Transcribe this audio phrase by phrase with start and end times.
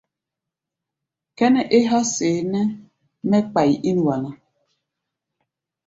[1.35, 2.63] Kʼɛ́nɛ́ é há̧ seeʼnɛ́
[3.29, 4.31] mɛ́ kpai ín wa ná.